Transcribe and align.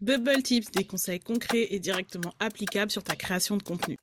Bubble 0.00 0.42
Tips, 0.42 0.70
des 0.70 0.84
conseils 0.84 1.20
concrets 1.20 1.66
et 1.70 1.78
directement 1.78 2.32
applicables 2.38 2.90
sur 2.90 3.02
ta 3.02 3.16
création 3.16 3.58
de 3.58 3.62
contenu. 3.62 3.98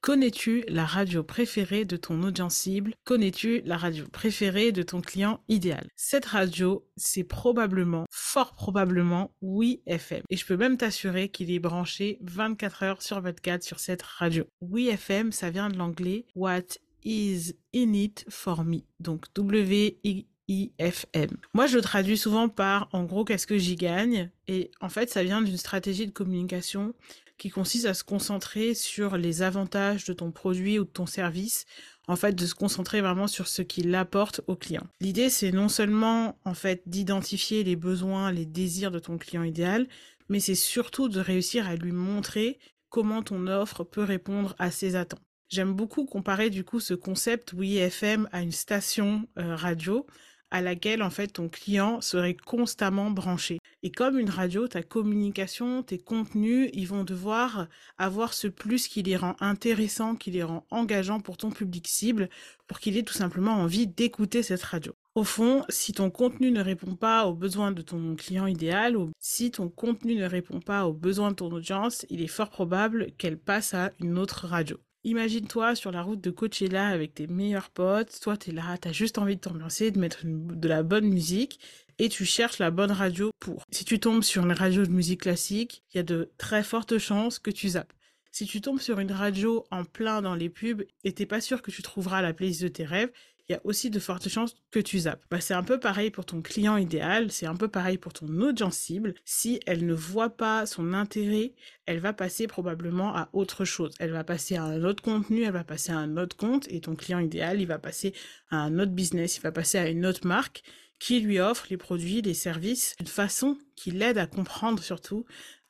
Connais-tu 0.00 0.64
la 0.68 0.86
radio 0.86 1.24
préférée 1.24 1.84
de 1.84 1.96
ton 1.96 2.22
audience 2.22 2.54
cible? 2.54 2.94
Connais-tu 3.04 3.60
la 3.64 3.76
radio 3.76 4.06
préférée 4.12 4.70
de 4.70 4.82
ton 4.82 5.00
client 5.00 5.40
idéal? 5.48 5.88
Cette 5.96 6.24
radio, 6.24 6.86
c'est 6.96 7.24
probablement, 7.24 8.06
fort 8.10 8.52
probablement, 8.52 9.34
oui 9.42 9.82
FM. 9.86 10.22
Et 10.30 10.36
je 10.36 10.46
peux 10.46 10.56
même 10.56 10.76
t'assurer 10.76 11.28
qu'il 11.30 11.50
est 11.50 11.58
branché 11.58 12.18
24 12.22 12.82
heures 12.84 13.02
sur 13.02 13.20
24 13.20 13.64
sur 13.64 13.80
cette 13.80 14.02
radio. 14.02 14.44
Oui 14.60 14.88
FM, 14.88 15.32
ça 15.32 15.50
vient 15.50 15.68
de 15.68 15.76
l'anglais 15.76 16.26
What 16.36 16.78
is 17.04 17.54
in 17.74 17.92
it 17.92 18.24
for 18.28 18.64
me? 18.64 18.82
Donc 19.00 19.26
W-I 19.34 20.26
IFM. 20.50 21.30
Moi, 21.54 21.66
je 21.66 21.76
le 21.76 21.82
traduis 21.82 22.18
souvent 22.18 22.48
par, 22.48 22.88
en 22.92 23.04
gros, 23.04 23.24
qu'est-ce 23.24 23.46
que 23.46 23.56
j'y 23.56 23.76
gagne? 23.76 24.30
Et 24.48 24.72
en 24.80 24.88
fait, 24.88 25.08
ça 25.08 25.22
vient 25.22 25.42
d'une 25.42 25.56
stratégie 25.56 26.06
de 26.06 26.12
communication 26.12 26.92
qui 27.38 27.50
consiste 27.50 27.86
à 27.86 27.94
se 27.94 28.04
concentrer 28.04 28.74
sur 28.74 29.16
les 29.16 29.42
avantages 29.42 30.04
de 30.04 30.12
ton 30.12 30.32
produit 30.32 30.78
ou 30.78 30.84
de 30.84 30.90
ton 30.90 31.06
service, 31.06 31.66
en 32.08 32.16
fait, 32.16 32.32
de 32.32 32.44
se 32.44 32.54
concentrer 32.54 33.00
vraiment 33.00 33.28
sur 33.28 33.46
ce 33.46 33.62
qu'il 33.62 33.94
apporte 33.94 34.42
au 34.48 34.56
client. 34.56 34.86
L'idée, 35.00 35.30
c'est 35.30 35.52
non 35.52 35.68
seulement, 35.68 36.36
en 36.44 36.54
fait, 36.54 36.82
d'identifier 36.86 37.62
les 37.62 37.76
besoins, 37.76 38.32
les 38.32 38.44
désirs 38.44 38.90
de 38.90 38.98
ton 38.98 39.16
client 39.18 39.44
idéal, 39.44 39.86
mais 40.28 40.40
c'est 40.40 40.56
surtout 40.56 41.08
de 41.08 41.20
réussir 41.20 41.66
à 41.68 41.76
lui 41.76 41.92
montrer 41.92 42.58
comment 42.88 43.22
ton 43.22 43.46
offre 43.46 43.84
peut 43.84 44.02
répondre 44.02 44.56
à 44.58 44.70
ses 44.70 44.96
attentes. 44.96 45.22
J'aime 45.48 45.72
beaucoup 45.72 46.04
comparer 46.04 46.48
du 46.48 46.62
coup 46.62 46.78
ce 46.78 46.94
concept 46.94 47.52
oui 47.54 47.76
FM 47.76 48.28
à 48.30 48.40
une 48.40 48.52
station 48.52 49.26
euh, 49.36 49.56
radio 49.56 50.06
à 50.50 50.60
laquelle 50.60 51.02
en 51.02 51.10
fait 51.10 51.28
ton 51.28 51.48
client 51.48 52.00
serait 52.00 52.36
constamment 52.36 53.10
branché. 53.10 53.58
Et 53.82 53.90
comme 53.90 54.18
une 54.18 54.30
radio, 54.30 54.68
ta 54.68 54.82
communication, 54.82 55.82
tes 55.82 55.98
contenus, 55.98 56.70
ils 56.72 56.88
vont 56.88 57.04
devoir 57.04 57.68
avoir 57.98 58.34
ce 58.34 58.48
plus 58.48 58.88
qui 58.88 59.02
les 59.02 59.16
rend 59.16 59.36
intéressants, 59.40 60.16
qui 60.16 60.30
les 60.30 60.42
rend 60.42 60.66
engageants 60.70 61.20
pour 61.20 61.36
ton 61.36 61.50
public 61.50 61.86
cible, 61.88 62.28
pour 62.66 62.80
qu'il 62.80 62.96
ait 62.96 63.02
tout 63.02 63.14
simplement 63.14 63.52
envie 63.52 63.86
d'écouter 63.86 64.42
cette 64.42 64.62
radio. 64.62 64.92
Au 65.16 65.24
fond, 65.24 65.64
si 65.68 65.92
ton 65.92 66.08
contenu 66.10 66.52
ne 66.52 66.62
répond 66.62 66.94
pas 66.94 67.26
aux 67.26 67.34
besoins 67.34 67.72
de 67.72 67.82
ton 67.82 68.14
client 68.14 68.46
idéal, 68.46 68.96
ou 68.96 69.10
si 69.18 69.50
ton 69.50 69.68
contenu 69.68 70.14
ne 70.14 70.24
répond 70.24 70.60
pas 70.60 70.86
aux 70.86 70.92
besoins 70.92 71.30
de 71.30 71.36
ton 71.36 71.50
audience, 71.50 72.06
il 72.10 72.22
est 72.22 72.28
fort 72.28 72.50
probable 72.50 73.10
qu'elle 73.18 73.38
passe 73.38 73.74
à 73.74 73.90
une 73.98 74.18
autre 74.18 74.46
radio. 74.46 74.78
Imagine-toi 75.02 75.74
sur 75.74 75.92
la 75.92 76.02
route 76.02 76.20
de 76.20 76.30
Coachella 76.30 76.88
avec 76.88 77.14
tes 77.14 77.26
meilleurs 77.26 77.70
potes, 77.70 78.20
toi 78.20 78.36
t'es 78.36 78.52
là, 78.52 78.76
t'as 78.76 78.92
juste 78.92 79.16
envie 79.16 79.36
de 79.36 79.40
t'ambiancer, 79.40 79.90
de 79.90 79.98
mettre 79.98 80.20
de 80.24 80.68
la 80.68 80.82
bonne 80.82 81.06
musique 81.06 81.58
et 81.98 82.10
tu 82.10 82.26
cherches 82.26 82.58
la 82.58 82.70
bonne 82.70 82.90
radio 82.90 83.30
pour. 83.38 83.64
Si 83.70 83.86
tu 83.86 83.98
tombes 83.98 84.22
sur 84.22 84.44
une 84.44 84.52
radio 84.52 84.84
de 84.84 84.90
musique 84.90 85.22
classique, 85.22 85.84
il 85.92 85.96
y 85.96 86.00
a 86.00 86.02
de 86.02 86.30
très 86.36 86.62
fortes 86.62 86.98
chances 86.98 87.38
que 87.38 87.50
tu 87.50 87.70
zappes. 87.70 87.92
Si 88.30 88.46
tu 88.46 88.60
tombes 88.60 88.80
sur 88.80 89.00
une 89.00 89.12
radio 89.12 89.64
en 89.70 89.84
plein 89.84 90.22
dans 90.22 90.34
les 90.34 90.48
pubs 90.48 90.84
et 91.04 91.12
t'es 91.12 91.26
pas 91.26 91.40
sûr 91.40 91.62
que 91.62 91.70
tu 91.70 91.82
trouveras 91.82 92.22
la 92.22 92.32
playlist 92.32 92.62
de 92.62 92.68
tes 92.68 92.84
rêves, 92.84 93.10
il 93.50 93.54
y 93.54 93.56
a 93.56 93.60
aussi 93.64 93.90
de 93.90 93.98
fortes 93.98 94.28
chances 94.28 94.54
que 94.70 94.78
tu 94.78 95.00
zappes. 95.00 95.24
Bah, 95.28 95.40
c'est 95.40 95.54
un 95.54 95.64
peu 95.64 95.80
pareil 95.80 96.12
pour 96.12 96.24
ton 96.24 96.40
client 96.40 96.76
idéal, 96.76 97.32
c'est 97.32 97.46
un 97.46 97.56
peu 97.56 97.66
pareil 97.66 97.98
pour 97.98 98.12
ton 98.12 98.28
audience 98.40 98.76
cible. 98.76 99.14
Si 99.24 99.58
elle 99.66 99.84
ne 99.86 99.92
voit 99.92 100.30
pas 100.30 100.66
son 100.66 100.94
intérêt, 100.94 101.54
elle 101.84 101.98
va 101.98 102.12
passer 102.12 102.46
probablement 102.46 103.16
à 103.16 103.28
autre 103.32 103.64
chose. 103.64 103.92
Elle 103.98 104.12
va 104.12 104.22
passer 104.22 104.54
à 104.54 104.62
un 104.62 104.84
autre 104.84 105.02
contenu, 105.02 105.42
elle 105.42 105.52
va 105.52 105.64
passer 105.64 105.90
à 105.90 105.98
un 105.98 106.16
autre 106.16 106.36
compte 106.36 106.70
et 106.70 106.80
ton 106.80 106.94
client 106.94 107.18
idéal, 107.18 107.60
il 107.60 107.66
va 107.66 107.80
passer 107.80 108.14
à 108.50 108.58
un 108.58 108.78
autre 108.78 108.92
business, 108.92 109.38
il 109.38 109.40
va 109.40 109.50
passer 109.50 109.78
à 109.78 109.88
une 109.88 110.06
autre 110.06 110.24
marque 110.28 110.62
qui 111.00 111.18
lui 111.18 111.40
offre 111.40 111.66
les 111.70 111.76
produits, 111.76 112.22
les 112.22 112.34
services 112.34 112.94
d'une 112.98 113.08
façon 113.08 113.58
qui 113.74 113.90
l'aide 113.90 114.18
à 114.18 114.28
comprendre 114.28 114.80
surtout 114.80 115.24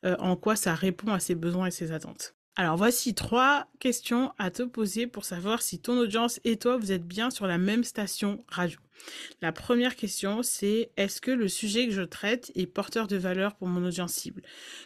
euh, 0.05 0.17
en 0.19 0.37
quoi 0.37 0.55
ça 0.55 0.75
répond 0.75 1.13
à 1.13 1.21
ses 1.21 1.35
besoins 1.35 1.69
et 1.69 1.71
ses 1.71 1.93
attentes. 1.93 2.35
Alors 2.57 2.77
voici 2.77 3.15
trois 3.15 3.69
questions 3.79 4.33
à 4.37 4.51
te 4.51 4.63
poser 4.63 5.07
pour 5.07 5.25
savoir 5.25 5.63
si 5.63 5.81
ton 5.81 5.97
audience 5.99 6.41
et 6.45 6.57
toi, 6.59 6.77
vous 6.77 6.93
êtes 6.93 7.07
bien 7.07 7.31
sur 7.31 7.47
la 7.47 7.59
même 7.59 7.85
station 7.85 8.45
radio. 8.49 8.79
La 9.41 9.53
première 9.53 9.97
question, 9.97 10.43
c'est 10.43 10.91
est-ce 10.97 11.21
que 11.21 11.31
le 11.31 11.49
sujet 11.49 11.87
que 11.87 11.93
je 11.93 12.03
traite 12.03 12.53
est 12.55 12.67
porteur 12.67 13.07
de 13.07 13.17
valeur 13.17 13.55
pour 13.55 13.69
mon 13.69 13.87
audience 13.87 14.13
cible? 14.13 14.43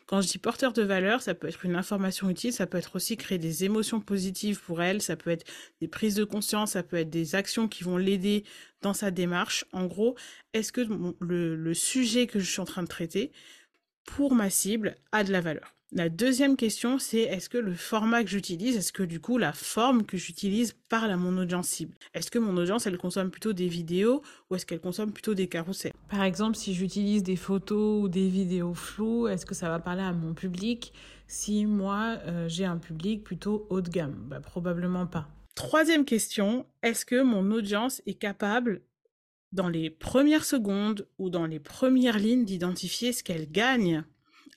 Quand 0.07 0.21
je 0.21 0.29
dis 0.29 0.39
porteur 0.39 0.73
de 0.73 0.83
valeur, 0.83 1.23
ça 1.23 1.35
peut 1.35 1.49
être 1.49 1.65
une 1.65 1.75
information 1.75 2.31
utile, 2.31 2.53
ça 2.53 2.67
peut 2.67 2.79
être 2.79 2.95
aussi 2.95 3.17
créer 3.17 3.39
des 3.39 3.65
émotions 3.65 4.01
positives 4.01 4.61
pour 4.61 4.83
elle, 4.83 5.03
ça 5.03 5.17
peut 5.17 5.31
être 5.31 5.47
des 5.81 5.89
prises 5.89 6.15
de 6.15 6.25
conscience, 6.25 6.73
ça 6.73 6.83
peut 6.83 6.99
être 6.99 7.11
des 7.11 7.35
actions 7.35 7.67
qui 7.67 7.83
vont 7.83 7.97
l'aider 7.97 8.45
dans 8.83 8.95
sa 8.95 9.11
démarche. 9.11 9.65
En 9.73 9.87
gros, 9.87 10.17
est-ce 10.53 10.71
que 10.71 10.87
le, 11.21 11.75
sujet 11.75 12.27
que 12.27 12.39
je 12.39 12.49
suis 12.49 12.61
en 12.61 12.67
train 12.67 12.83
de 12.83 12.89
traiter 12.89 13.33
pour 14.05 14.35
ma 14.35 14.51
cible 14.51 14.95
a 15.13 15.25
de 15.25 15.33
la 15.33 15.41
valeur? 15.41 15.74
La 15.93 16.09
deuxième 16.09 16.57
question, 16.57 16.99
c'est 16.99 17.21
est-ce 17.21 17.49
que 17.49 17.59
le 17.59 17.75
format 17.75 18.25
que 18.25 18.31
j'utilise, 18.31 18.77
est-ce 18.77 18.93
que 18.93 19.03
du 19.03 19.21
coup 19.21 19.39
la 19.39 19.53
forme 19.53 20.05
que 20.05 20.17
j'utilise 20.17 20.75
parle 20.89 21.11
à 21.11 21.17
mon 21.17 21.39
audience 21.39 21.69
cible? 21.69 21.95
Est-ce 22.15 22.31
que 22.31 22.39
mon 22.39 22.57
audience, 22.57 22.87
elle 22.87 22.99
consomme 22.99 23.31
plutôt 23.31 23.53
des 23.53 23.69
vidéos 23.69 24.23
ou 24.51 24.57
est-ce 24.57 24.67
qu'elle 24.67 24.81
consomme 24.81 25.13
plutôt 25.13 25.35
des 25.35 25.47
carousels 25.47 25.93
Par 26.09 26.25
exemple, 26.25 26.57
si 26.57 26.75
j'utilise 26.75 27.23
des 27.23 27.37
photos 27.37 28.03
ou 28.03 28.09
des 28.09 28.29
vidéos 28.29 28.75
floues, 28.75 29.29
est-ce 29.29 29.47
que 29.47 29.55
ça 29.55 29.69
va 29.69 29.79
parler 29.79 30.03
à 30.03 30.13
mon 30.13 30.35
public? 30.35 30.93
Si 31.29 31.65
moi, 31.65 32.19
euh, 32.27 32.49
j'ai 32.49 32.65
un 32.65 32.79
public 32.79 33.23
plutôt 33.23 33.67
haut 33.71 33.81
de 33.81 33.89
gamme 33.89 34.17
bah, 34.29 34.41
Probablement 34.41 35.07
pas. 35.07 35.29
Troisième 35.55 36.05
question, 36.05 36.67
est-ce 36.83 37.07
que 37.07 37.23
mon 37.23 37.53
audience 37.53 38.03
est 38.07 38.15
capable 38.15 38.83
dans 39.53 39.69
les 39.69 39.91
premières 39.91 40.45
secondes 40.45 41.07
ou 41.19 41.31
dans 41.31 41.47
les 41.47 41.61
premières 41.61 42.19
lignes 42.19 42.45
d'identifier 42.45 43.13
ce 43.13 43.23
qu'elle 43.23 43.49
gagne 43.49 44.03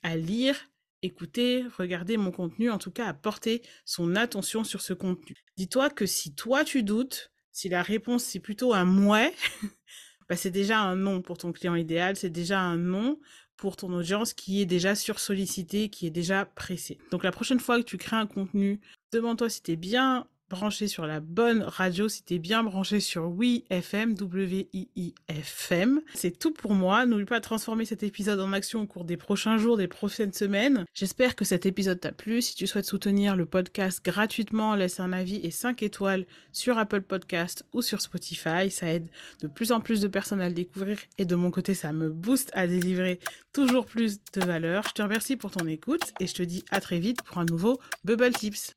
à 0.02 0.16
lire 0.16 0.67
écouter, 1.02 1.64
regarder 1.76 2.16
mon 2.16 2.30
contenu, 2.30 2.70
en 2.70 2.78
tout 2.78 2.90
cas 2.90 3.06
à 3.06 3.14
porter 3.14 3.62
son 3.84 4.16
attention 4.16 4.64
sur 4.64 4.80
ce 4.80 4.92
contenu. 4.92 5.36
Dis-toi 5.56 5.90
que 5.90 6.06
si 6.06 6.34
toi 6.34 6.64
tu 6.64 6.82
doutes, 6.82 7.30
si 7.52 7.68
la 7.68 7.82
réponse 7.82 8.24
c'est 8.24 8.40
plutôt 8.40 8.74
un 8.74 8.84
mouais, 8.84 9.32
bah 10.28 10.36
c'est 10.36 10.50
déjà 10.50 10.80
un 10.80 10.96
non 10.96 11.22
pour 11.22 11.38
ton 11.38 11.52
client 11.52 11.74
idéal, 11.74 12.16
c'est 12.16 12.30
déjà 12.30 12.60
un 12.60 12.76
non 12.76 13.18
pour 13.56 13.76
ton 13.76 13.92
audience 13.92 14.34
qui 14.34 14.62
est 14.62 14.66
déjà 14.66 14.94
sursollicitée, 14.94 15.88
qui 15.90 16.06
est 16.06 16.10
déjà 16.10 16.44
pressée. 16.46 16.98
Donc 17.10 17.24
la 17.24 17.32
prochaine 17.32 17.60
fois 17.60 17.78
que 17.78 17.84
tu 17.84 17.98
crées 17.98 18.16
un 18.16 18.26
contenu, 18.26 18.80
demande-toi 19.12 19.50
si 19.50 19.62
tu 19.62 19.72
es 19.72 19.76
bien 19.76 20.28
branché 20.48 20.88
sur 20.88 21.06
la 21.06 21.20
bonne 21.20 21.62
radio, 21.62 22.08
si 22.08 22.22
t'es 22.22 22.38
bien 22.38 22.62
branché 22.62 23.00
sur 23.00 23.28
Oui 23.28 23.64
FM, 23.70 24.14
W-I-I-F-M. 24.14 26.00
C'est 26.14 26.38
tout 26.38 26.52
pour 26.52 26.74
moi. 26.74 27.06
N'oublie 27.06 27.24
pas 27.24 27.38
de 27.38 27.44
transformer 27.44 27.84
cet 27.84 28.02
épisode 28.02 28.40
en 28.40 28.52
action 28.52 28.80
au 28.80 28.86
cours 28.86 29.04
des 29.04 29.16
prochains 29.16 29.58
jours, 29.58 29.76
des 29.76 29.88
prochaines 29.88 30.32
semaines. 30.32 30.84
J'espère 30.94 31.36
que 31.36 31.44
cet 31.44 31.66
épisode 31.66 32.00
t'a 32.00 32.12
plu. 32.12 32.40
Si 32.42 32.54
tu 32.54 32.66
souhaites 32.66 32.86
soutenir 32.86 33.36
le 33.36 33.46
podcast 33.46 34.04
gratuitement, 34.04 34.74
laisse 34.74 35.00
un 35.00 35.12
avis 35.12 35.40
et 35.42 35.50
5 35.50 35.82
étoiles 35.82 36.26
sur 36.52 36.78
Apple 36.78 37.02
Podcast 37.02 37.64
ou 37.72 37.82
sur 37.82 38.00
Spotify. 38.00 38.70
Ça 38.70 38.88
aide 38.88 39.08
de 39.42 39.48
plus 39.48 39.72
en 39.72 39.80
plus 39.80 40.00
de 40.00 40.08
personnes 40.08 40.40
à 40.40 40.48
le 40.48 40.54
découvrir 40.54 40.98
et 41.18 41.24
de 41.24 41.34
mon 41.34 41.50
côté, 41.50 41.74
ça 41.74 41.92
me 41.92 42.10
booste 42.10 42.50
à 42.54 42.66
délivrer 42.66 43.20
toujours 43.52 43.86
plus 43.86 44.18
de 44.32 44.44
valeur. 44.44 44.84
Je 44.88 44.94
te 44.94 45.02
remercie 45.02 45.36
pour 45.36 45.50
ton 45.50 45.66
écoute 45.66 46.12
et 46.20 46.26
je 46.26 46.34
te 46.34 46.42
dis 46.42 46.64
à 46.70 46.80
très 46.80 46.98
vite 46.98 47.22
pour 47.22 47.38
un 47.38 47.44
nouveau 47.44 47.78
Bubble 48.04 48.32
Tips. 48.32 48.74